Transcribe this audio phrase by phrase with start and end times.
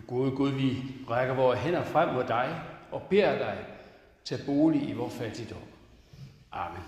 [0.00, 0.76] Du gode Gud, vi
[1.10, 2.60] rækker vores hænder frem mod dig
[2.92, 3.56] og beder dig,
[4.24, 5.58] til bolig i vores fattigdom.
[6.52, 6.82] Amen.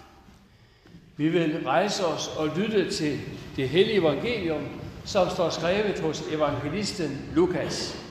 [1.16, 3.20] Vi vil rejse os og lytte til
[3.56, 4.62] det hellige evangelium,
[5.04, 8.06] som står skrevet hos evangelisten Lukas.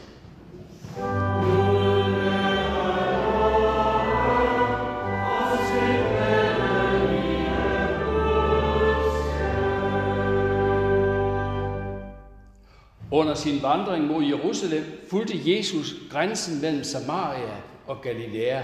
[13.42, 17.55] Sin vandring mod Jerusalem fulgte Jesus grænsen mellem Samaria
[17.88, 18.62] og Galilea.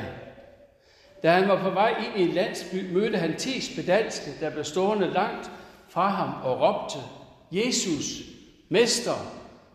[1.24, 4.64] Da han var på vej ind i en landsby, mødte han ti spedalske, der blev
[4.64, 5.52] stående langt
[5.90, 6.98] fra ham og råbte,
[7.52, 8.22] Jesus,
[8.70, 9.14] Mester,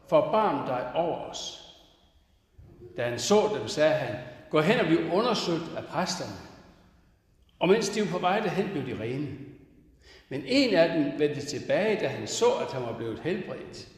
[0.08, 1.58] forbarm dig over os.
[2.96, 4.16] Da han så dem, sagde han,
[4.50, 6.32] gå hen og bliv undersøgt af præsterne.
[7.58, 9.28] Og mens de var på vej derhen, blev de rene.
[10.28, 13.88] Men en af dem vendte tilbage, da han så, at han var blevet helbredt.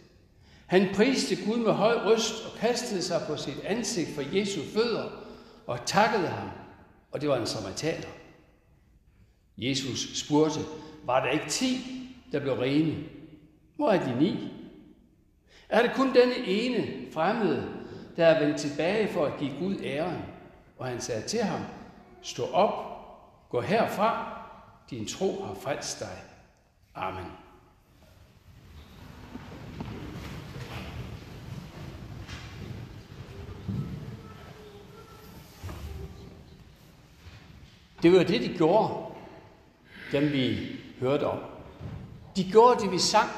[0.67, 5.11] Han priste Gud med høj røst og kastede sig på sit ansigt for Jesu fødder
[5.67, 6.49] og takkede ham,
[7.13, 8.09] og det var en samaritaner.
[9.59, 10.61] Jesus spurgte,
[11.05, 11.77] var der ikke ti,
[12.33, 13.05] der blev rene?
[13.77, 14.51] Hvor er de ni?
[15.69, 17.69] Er det kun denne ene fremmede,
[18.17, 20.23] der er vendt tilbage for at give Gud æren?
[20.79, 21.61] Og han sagde til ham,
[22.23, 22.73] stå op,
[23.51, 24.41] gå herfra,
[24.91, 26.23] din tro har frelst dig.
[26.95, 27.44] Amen.
[38.05, 39.15] Det var det, de gjorde,
[40.13, 41.39] dem vi hørte om.
[42.37, 43.31] De gjorde det, vi sang.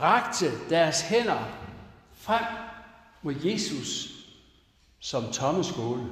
[0.00, 1.48] Rakte deres hænder
[2.12, 2.44] frem
[3.22, 4.08] mod Jesus
[5.00, 6.10] som tomme skåle.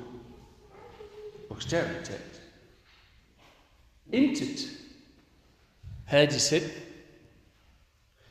[1.48, 2.42] Bogstaveligt talt.
[4.12, 4.58] Intet
[6.06, 6.70] havde de selv.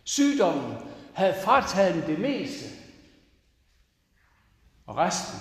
[0.04, 0.78] Sygdommen
[1.14, 2.66] havde frataget dem det meste,
[4.86, 5.40] og resten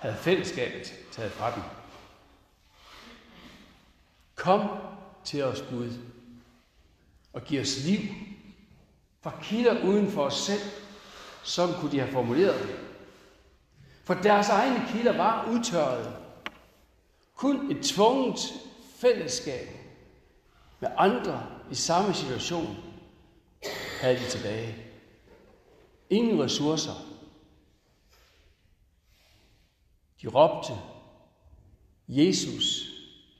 [0.00, 1.62] havde fællesskabet taget fra dem.
[4.34, 4.68] Kom
[5.24, 5.92] til os, Gud,
[7.32, 8.00] og giv os liv
[9.22, 10.62] fra kilder uden for os selv.
[11.44, 12.76] som kunne de have formuleret det.
[14.04, 16.16] For deres egne kilder var udtørrede.
[17.34, 18.38] Kun et tvunget
[18.96, 19.68] fællesskab
[20.80, 22.76] med andre i samme situation
[24.00, 24.76] havde de tilbage.
[26.10, 26.94] Ingen ressourcer.
[30.22, 30.72] De råbte,
[32.08, 32.90] Jesus,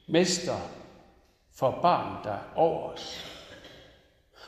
[0.09, 0.61] Mester,
[1.55, 3.31] forbarm dig over os.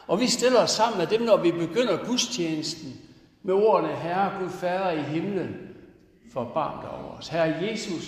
[0.07, 2.93] Og vi stiller os sammen med dem, når vi begynder gudstjenesten
[3.43, 5.77] med ordene, Herre Gud Fader i himlen,
[6.33, 7.29] forbarm dig over os.
[7.29, 8.05] Herre Jesus,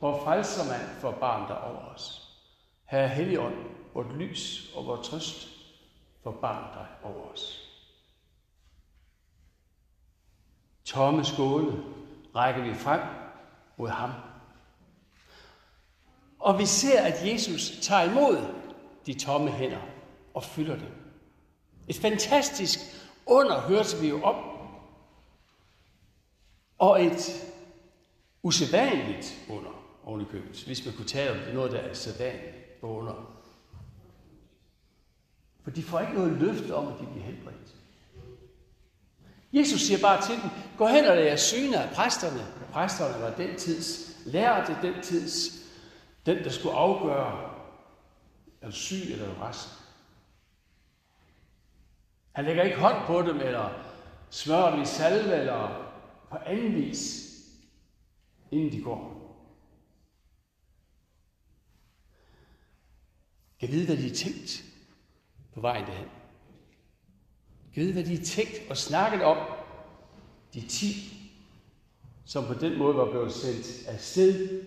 [0.00, 2.28] vor frelsermand, forbarm dig over os.
[2.84, 3.54] Herre Helligånd,
[3.94, 5.48] vort lys og vor trøst,
[6.22, 7.68] forbarm dig over os.
[10.84, 11.72] Tomme skåle
[12.34, 13.00] rækker vi frem
[13.76, 14.10] mod ham.
[16.48, 18.54] Og vi ser, at Jesus tager imod
[19.06, 19.80] de tomme hænder
[20.34, 20.92] og fylder dem.
[21.88, 22.78] Et fantastisk
[23.26, 24.36] under hørte vi jo om.
[26.78, 27.46] Og et
[28.42, 30.24] usædvanligt under oven i
[30.66, 33.44] hvis man kunne tale om noget, der er sædvanligt på under.
[35.64, 37.74] For de får ikke noget løfte om, at de bliver helbredt.
[39.52, 42.46] Jesus siger bare til dem, gå hen og lad jer syne af præsterne.
[42.72, 45.58] Præsterne var den tids lærte, den tids
[46.28, 47.54] den, der skulle afgøre,
[48.60, 49.68] er du syg eller er du rask.
[52.32, 53.70] Han lægger ikke hånd på dem, eller
[54.30, 55.92] smører dem i salve, eller
[56.30, 57.34] på anden vis,
[58.50, 59.18] inden de går.
[63.60, 64.64] Kan vide, hvad de er tænkt
[65.54, 66.08] på vejen derhen.
[67.74, 69.36] Kan vide, hvad de er tænkt og snakket om.
[70.54, 71.14] De ti,
[72.24, 74.64] som på den måde var blevet sendt afsted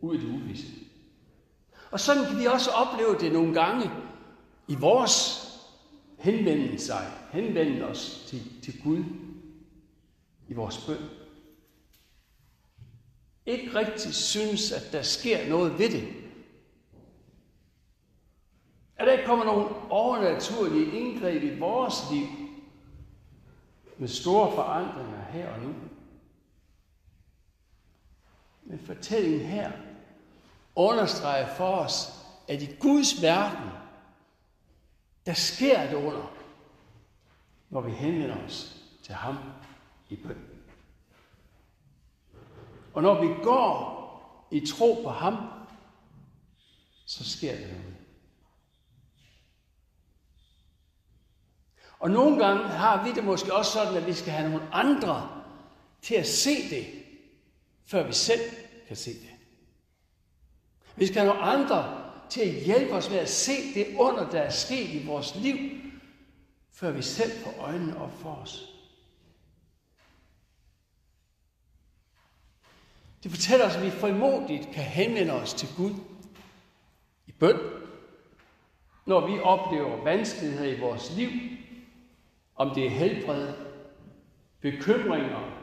[0.00, 0.91] ud i det uvisse.
[1.92, 3.90] Og sådan kan vi også opleve det nogle gange
[4.68, 5.48] i vores
[6.18, 9.04] henvende sig, henvende os til, til Gud
[10.48, 11.08] i vores bøn.
[13.46, 16.08] Ikke rigtig synes, at der sker noget ved det.
[18.96, 22.26] At der ikke kommer nogen overnaturlige indgreb i vores liv
[23.98, 25.74] med store forandringer her og nu.
[28.62, 29.72] Men fortællingen her
[30.76, 32.12] understreger for os,
[32.48, 33.70] at i Guds verden,
[35.26, 36.32] der sker det under,
[37.70, 39.38] når vi henvender os til ham
[40.08, 40.48] i bøn.
[42.94, 44.02] Og når vi går
[44.50, 45.36] i tro på ham,
[47.06, 47.96] så sker det noget.
[51.98, 55.44] Og nogle gange har vi det måske også sådan, at vi skal have nogle andre
[56.02, 56.86] til at se det,
[57.86, 58.40] før vi selv
[58.88, 59.31] kan se det.
[60.96, 64.40] Vi skal have nogle andre til at hjælpe os med at se det under, der
[64.40, 65.56] er sket i vores liv,
[66.72, 68.68] før vi selv får øjnene op for os.
[73.22, 75.94] Det fortæller os, at vi frimodigt kan henvende os til Gud
[77.26, 77.58] i bøn,
[79.06, 81.30] når vi oplever vanskeligheder i vores liv,
[82.56, 83.52] om det er helbred,
[84.60, 85.58] bekymringer,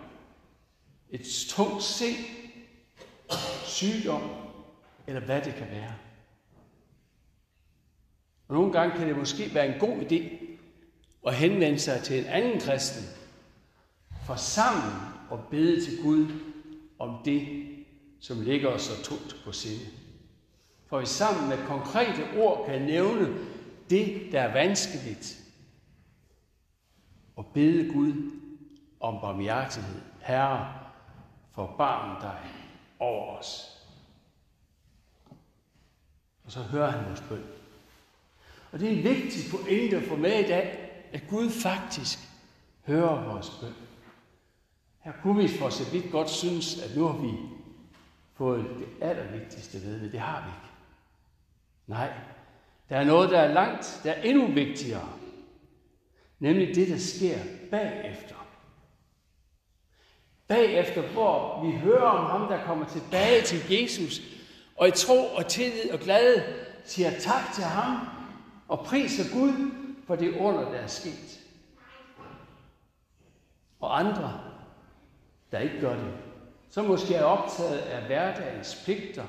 [1.10, 2.18] et tungt sind,
[3.64, 4.49] sygdom,
[5.10, 5.94] eller hvad det kan være.
[8.48, 10.46] Og nogle gange kan det måske være en god idé
[11.28, 13.04] at henvende sig til en anden kristen,
[14.26, 14.94] for sammen
[15.32, 16.28] at bede til Gud
[17.00, 17.68] om det,
[18.20, 19.86] som ligger os så tungt på sinde.
[20.88, 23.36] For vi sammen med konkrete ord kan nævne
[23.90, 25.40] det, der er vanskeligt,
[27.36, 28.32] og bede Gud
[29.00, 30.02] om barmhjertighed.
[30.22, 30.74] Herre,
[31.52, 32.40] forbarm dig
[33.00, 33.79] over os.
[36.50, 37.44] Og så hører han vores bøn.
[38.72, 42.20] Og det er en vigtig pointe at få med i dag, at Gud faktisk
[42.86, 43.74] hører vores bøn.
[45.00, 47.32] Her kunne vi for så vidt godt synes, at nu har vi
[48.38, 50.74] fået det allervigtigste ved, men det har vi ikke.
[51.88, 52.14] Nej,
[52.90, 55.10] der er noget, der er langt, der er endnu vigtigere.
[56.40, 57.38] Nemlig det, der sker
[57.72, 58.36] bagefter.
[60.48, 64.39] Bagefter, hvor vi hører om ham, der kommer tilbage til Jesus,
[64.80, 66.44] og i tro og tillid og glade
[66.86, 68.08] siger tak til ham
[68.68, 69.72] og priser Gud
[70.08, 71.40] for det under, der er sket.
[73.80, 74.42] Og andre,
[75.52, 76.14] der ikke gør det,
[76.70, 79.26] som måske er optaget af hverdagens pligter,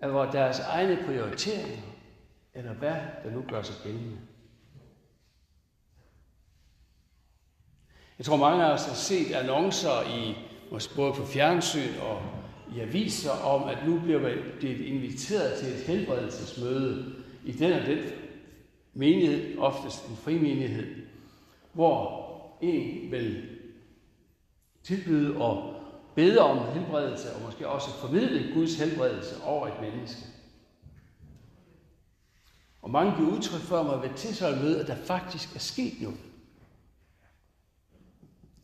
[0.00, 1.82] af deres egne prioriteringer,
[2.54, 4.18] eller hvad der nu gør sig gældende.
[8.18, 10.34] Jeg tror, mange af os har set annoncer i,
[10.96, 12.22] både på fjernsyn og
[12.74, 14.20] i aviser om, at nu bliver
[14.60, 17.14] det inviteret til et helbredelsesmøde
[17.44, 17.98] i den og den
[18.94, 20.96] menighed, oftest en frimenighed,
[21.72, 22.26] hvor
[22.60, 23.48] en vil
[24.82, 25.74] tilbyde og
[26.14, 30.20] bede om helbredelse, og måske også formidle Guds helbredelse over et menneske.
[32.82, 36.18] Og mange giver udtryk for mig ved tilsvarende møde, at der faktisk er sket noget.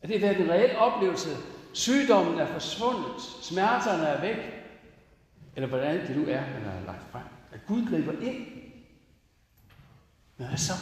[0.01, 1.29] At det har været en reel oplevelse.
[1.73, 3.21] Sygdommen er forsvundet.
[3.41, 4.37] Smerterne er væk.
[5.55, 7.23] Eller hvordan det nu er, man har lagt frem.
[7.51, 8.45] At Gud griber ind.
[10.37, 10.73] Men hvad så?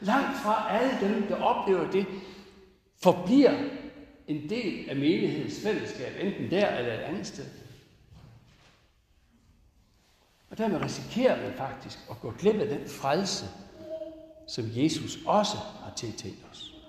[0.00, 2.06] Langt fra alle dem, der oplever det,
[3.02, 3.52] forbliver
[4.26, 7.46] en del af menighedens fællesskab, enten der eller et andet sted.
[10.50, 13.46] Og dermed risikerer man faktisk at gå glip af den frelse,
[14.48, 16.81] som Jesus også har tiltænkt os.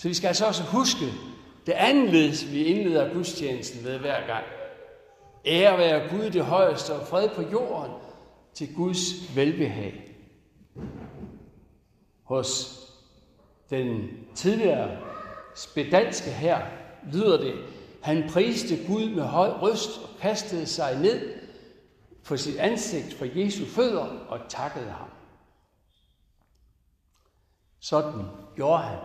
[0.00, 1.04] Så vi skal altså også huske
[1.66, 4.44] det andet vi indleder gudstjenesten ved hver gang.
[5.46, 7.92] Ære være Gud det højeste og fred på jorden
[8.54, 10.16] til Guds velbehag.
[12.22, 12.80] Hos
[13.70, 14.98] den tidligere
[15.54, 16.66] spedanske her
[17.12, 17.54] lyder det,
[18.02, 21.34] han priste Gud med høj røst og kastede sig ned
[22.24, 25.08] på sit ansigt for Jesu fødder og takkede ham.
[27.80, 28.24] Sådan
[28.56, 28.98] gjorde han.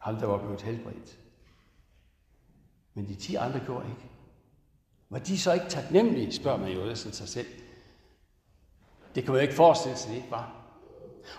[0.00, 1.18] Ham, der var blevet helbredt.
[2.94, 4.10] Men de ti andre gjorde ikke.
[5.10, 7.46] Var de så ikke taknemmelige, spørger man jo næsten sig selv.
[9.14, 10.52] Det kan man jo ikke forestille sig, det ikke var.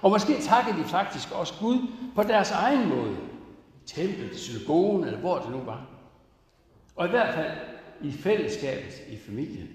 [0.02, 3.18] Og måske takkede de faktisk også Gud på deres egen måde.
[3.86, 5.88] Templet, synagogen, eller hvor det nu var.
[6.96, 7.58] Og i hvert fald
[8.02, 9.70] i fællesskabet i familien.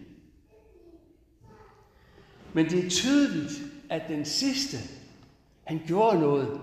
[2.52, 3.52] Men det er tydeligt,
[3.90, 4.76] at den sidste,
[5.64, 6.60] han gjorde noget,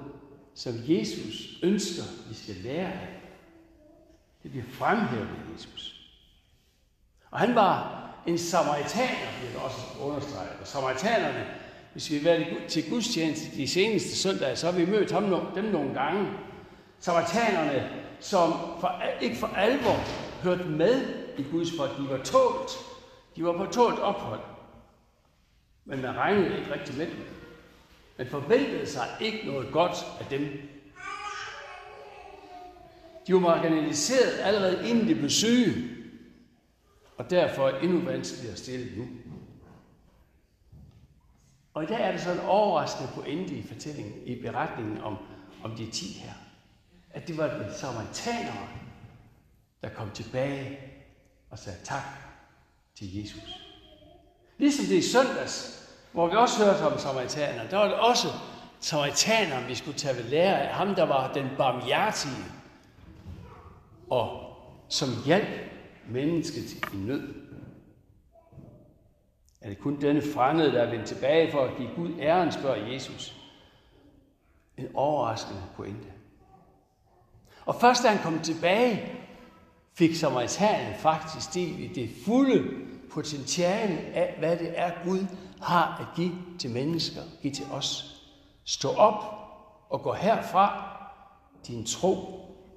[0.56, 3.08] som Jesus ønsker, vi skal lære af.
[4.44, 6.10] Det bliver fremhævet af Jesus.
[7.32, 10.58] Og han var en samaritaner, bliver det også understreget.
[10.62, 11.46] Og samaritanerne,
[11.94, 15.66] hvis vi har været til gudstjeneste de seneste søndage, så har vi mødt ham, dem
[15.66, 16.28] nogle gange.
[17.00, 20.00] Samaritanerne, som for, ikke for alvor
[20.44, 21.06] hørte med
[21.38, 21.98] i Guds folk.
[21.98, 22.72] De var tålt.
[23.36, 24.40] De var på tålt ophold.
[25.86, 27.43] Men man regnede ikke rigtig med dem
[28.18, 30.42] men forventede sig ikke noget godt af dem.
[33.28, 35.90] De var marginaliseret allerede inden de blev syge,
[37.18, 39.08] og derfor endnu vanskeligere stillet nu.
[41.74, 45.18] Og i dag er det så en overraskende pointe i fortællingen, i beretningen om,
[45.64, 46.34] om de ti her.
[47.12, 48.68] At det var de samaritanere,
[49.82, 50.80] der kom tilbage
[51.50, 52.04] og sagde tak
[52.96, 53.64] til Jesus.
[54.58, 55.83] Ligesom det i søndags,
[56.14, 58.28] hvor vi også hørte om samaritanerne, der var det også
[58.80, 62.46] samaritanerne, vi skulle tage ved lære af, ham der var den barmhjertige,
[64.10, 64.40] og
[64.90, 65.48] som hjalp
[66.10, 67.34] mennesket i nød.
[69.62, 72.88] Er det kun denne fremmede, der er vendt tilbage for at give Gud æren, spørger
[72.88, 73.36] Jesus.
[74.78, 76.08] En overraskende pointe.
[77.66, 79.12] Og først da han kom tilbage,
[79.98, 85.26] fik samaritanen faktisk del i det fulde potentiale af, hvad det er, Gud
[85.62, 88.20] har at give til mennesker, give til os.
[88.66, 89.24] Stå op
[89.90, 90.90] og gå herfra.
[91.68, 92.16] Din tro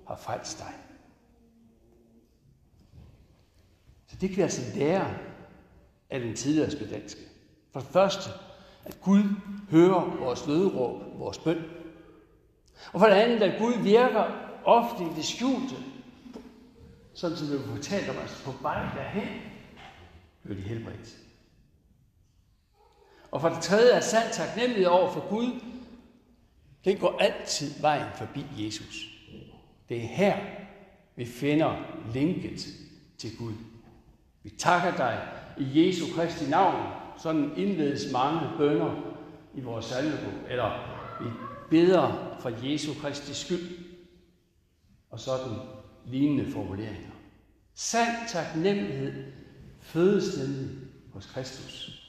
[0.09, 0.73] har frelst dig.
[4.09, 5.14] Så det kan vi altså lære
[6.11, 7.21] af den tidligere spedalske.
[7.73, 8.31] For det første,
[8.85, 9.23] at Gud
[9.71, 11.64] hører vores nødråb, vores bøn.
[12.93, 14.25] Og for det andet, at Gud virker
[14.64, 15.76] ofte i det skjulte,
[17.14, 19.28] sådan som vi fortalte om, altså på vej derhen,
[20.47, 21.17] blev de helbredt.
[23.31, 25.61] Og for det tredje, er sand taknemmelighed over for Gud,
[26.85, 29.07] den går altid vejen forbi Jesus.
[29.88, 30.37] Det er her,
[31.17, 31.76] vi finder
[32.12, 32.67] linket
[33.19, 33.53] til Gud.
[34.43, 36.93] Vi takker dig i Jesu Kristi navn.
[37.19, 39.17] Sådan indledes mange bønder
[39.55, 40.50] i vores salmebog.
[40.50, 40.71] Eller
[41.23, 41.31] vi
[41.71, 43.79] beder for Jesu Kristi skyld.
[45.11, 45.59] Og sådan
[46.07, 47.11] lignende formuleringer.
[47.75, 49.33] Sand taknemmelighed
[49.87, 50.78] fødes nemlig
[51.12, 52.02] hos Kristus.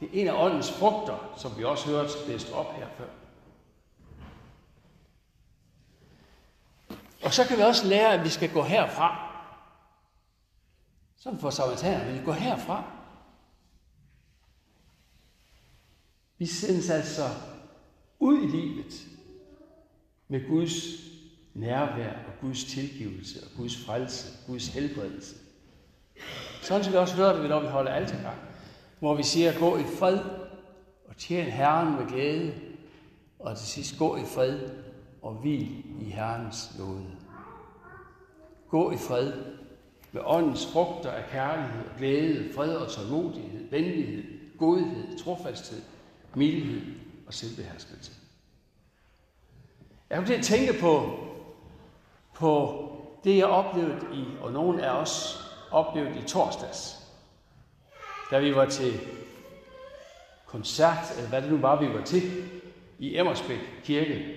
[0.00, 3.08] Det er en af åndens frugter, som vi også hørte læst op her før.
[7.22, 9.28] Og så kan vi også lære, at vi skal gå herfra.
[11.16, 12.84] Som for samaritanerne, vi gå herfra.
[16.38, 17.28] Vi sendes altså
[18.18, 19.06] ud i livet
[20.28, 20.74] med Guds
[21.54, 25.47] nærvær og Guds tilgivelse og Guds frelse, Guds helbredelse.
[26.68, 28.36] Sådan skal vi også høre det, når vi holder altergang,
[28.98, 30.18] hvor vi siger, gå i fred
[31.08, 32.52] og tjen Herren med glæde,
[33.38, 34.68] og til sidst gå i fred
[35.22, 37.06] og hvil i Herrens nåde.
[38.70, 39.32] Gå i fred
[40.12, 44.24] med åndens frugter af kærlighed, glæde, fred og tålmodighed, venlighed,
[44.58, 45.82] godhed, trofasthed,
[46.34, 46.82] mildhed
[47.26, 48.12] og selvbeherskelse.
[50.10, 51.18] Jeg kom til at tænke på,
[52.34, 52.84] på
[53.24, 57.06] det, jeg oplevede i, og nogen af os oplevet i torsdags,
[58.30, 59.00] da vi var til
[60.46, 62.22] koncert, eller hvad det nu var, vi var til,
[62.98, 64.36] i Emmersbæk Kirke,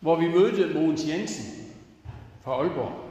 [0.00, 1.74] hvor vi mødte Mogens Jensen
[2.42, 3.10] fra Aalborg.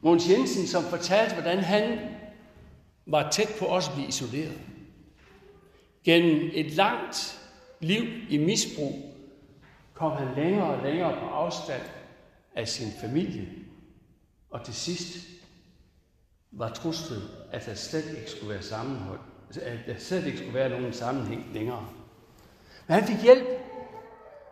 [0.00, 1.98] Mogens Jensen, som fortalte, hvordan han
[3.06, 4.60] var tæt på også at blive isoleret.
[6.04, 7.40] Gennem et langt
[7.80, 8.92] liv i misbrug
[9.94, 11.82] kom han længere og længere på afstand
[12.54, 13.48] af sin familie,
[14.50, 15.28] og til sidst
[16.50, 19.20] var truslet, at der slet ikke skulle være sammenhold,
[19.62, 21.88] at der slet ikke skulle være nogen sammenhæng længere.
[22.86, 23.46] Men han fik hjælp,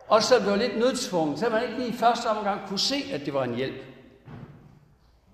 [0.09, 3.21] og så blev lidt nødstvunget, så man ikke lige i første omgang kunne se, at
[3.27, 3.85] det var en hjælp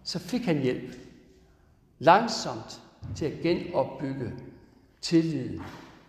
[0.06, 0.96] så fik han hjælp.
[1.99, 2.82] Langsomt
[3.16, 4.32] til at genopbygge
[5.00, 5.62] tilliden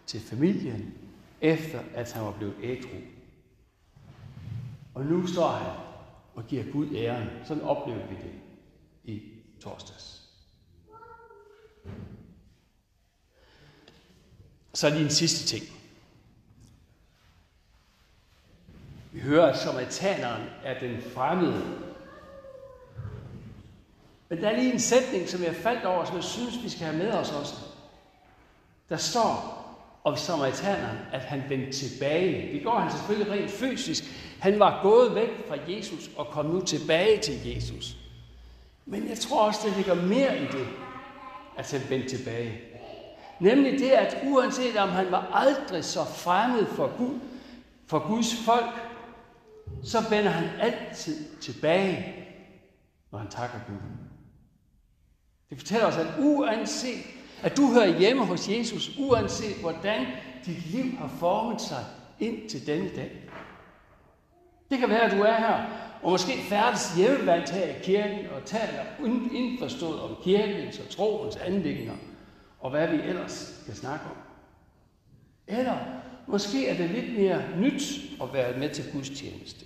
[0.06, 0.94] til familien,
[1.42, 2.98] efter at han var blevet ædru.
[4.96, 5.87] Og nu står han
[6.38, 7.30] og giver Gud æren.
[7.46, 8.34] Sådan oplevede vi det
[9.04, 9.22] i
[9.62, 10.22] torsdags.
[14.74, 15.66] Så lige en sidste ting.
[19.12, 21.88] Vi hører, at samaritaneren er den fremmede
[24.30, 26.86] men der er lige en sætning, som jeg faldt over, som jeg synes, vi skal
[26.86, 27.56] have med os også.
[28.90, 29.57] Der står
[30.04, 32.54] om samaritaneren, at han vendte tilbage.
[32.54, 34.04] Det går han selvfølgelig rent fysisk.
[34.40, 37.96] Han var gået væk fra Jesus og kom nu tilbage til Jesus.
[38.86, 40.68] Men jeg tror også, der ligger mere i det,
[41.58, 42.62] at han vendte tilbage.
[43.40, 47.20] Nemlig det, at uanset om han var aldrig så fremmed for Gud,
[47.88, 48.74] for Guds folk,
[49.84, 52.16] så vender han altid tilbage,
[53.12, 53.76] når han takker Gud.
[55.50, 57.06] Det fortæller os, at uanset,
[57.44, 60.06] at du hører hjemme hos Jesus, uanset hvordan
[60.46, 61.86] dit liv har formet sig
[62.20, 63.12] ind til denne dag.
[64.70, 65.66] Det kan være, at du er her,
[66.04, 68.84] og måske færdes hjemmevandt her i kirken og taler
[69.34, 71.96] indforstået om kirkens og troens anlægninger,
[72.60, 74.18] og hvad vi ellers kan snakke om.
[75.48, 75.78] Eller
[76.28, 79.66] måske er det lidt mere nyt at være med til gudstjeneste.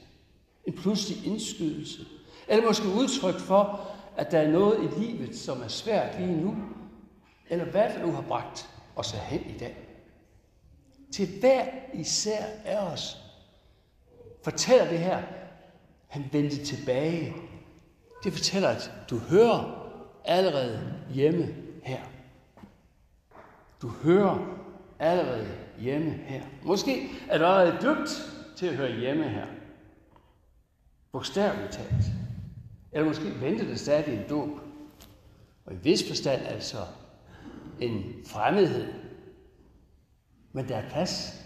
[0.66, 2.06] En pludselig indskydelse.
[2.48, 6.56] Eller måske udtryk for, at der er noget i livet, som er svært lige nu,
[7.52, 9.78] eller hvad der nu har bragt os hen i dag.
[11.14, 13.18] Til hver især af os
[14.44, 15.24] fortæller det her,
[16.08, 17.36] han vendte tilbage.
[18.24, 19.88] Det fortæller, at du hører
[20.26, 22.02] allerede hjemme her.
[23.82, 24.58] Du hører
[25.00, 25.48] allerede
[25.80, 26.42] hjemme her.
[26.64, 28.10] Måske er du allerede døbt
[28.58, 29.46] til at høre hjemme her.
[31.12, 32.06] Bogstaveligt talt.
[32.92, 34.50] Eller måske venter det stadig en dåb.
[35.66, 36.78] Og i vis forstand altså
[37.82, 38.94] en fremmedhed.
[40.52, 41.44] Men der er plads.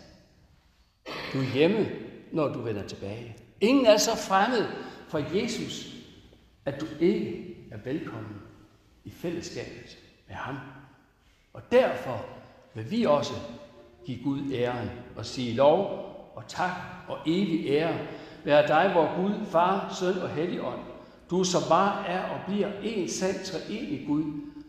[1.33, 1.89] Du er hjemme,
[2.31, 3.35] når du vender tilbage.
[3.61, 4.65] Ingen er så fremmed
[5.07, 5.95] for Jesus,
[6.65, 8.35] at du ikke er velkommen
[9.03, 10.57] i fællesskabet med ham.
[11.53, 12.25] Og derfor
[12.73, 13.33] vil vi også
[14.05, 16.71] give Gud æren og sige lov og tak
[17.07, 17.97] og evig ære
[18.43, 20.79] være dig, hvor Gud, Far, Søn og Helligånd.
[21.29, 24.23] Du som bare er og bliver en sand treenig Gud,